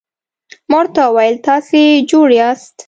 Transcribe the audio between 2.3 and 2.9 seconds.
یاست؟